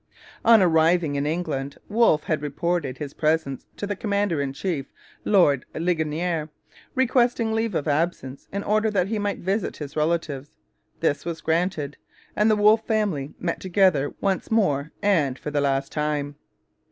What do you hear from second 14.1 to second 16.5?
once more and for the last time.